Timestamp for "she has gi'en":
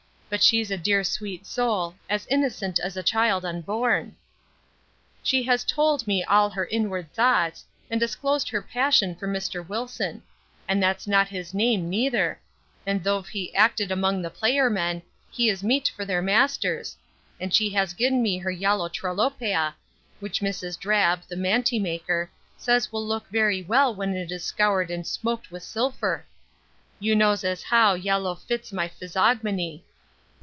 17.53-18.21